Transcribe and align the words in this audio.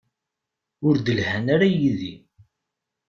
Ur 0.87 0.95
d-lhan 1.05 1.45
ara 1.55 1.67
yid-i. 1.73 2.13